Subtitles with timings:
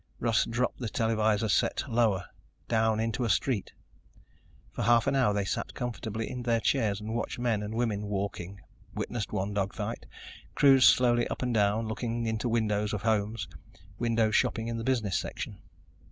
[0.19, 2.25] Russ dropped the televisor set lower,
[2.67, 3.71] down into a street.
[4.71, 8.07] For half an hour they sat comfortably in their chairs and watched men and women
[8.07, 8.59] walking,
[8.95, 10.07] witnessed one dog fight,
[10.55, 13.47] cruised slowly up and down, looking into windows of homes,
[13.99, 15.59] window shopping in the business section.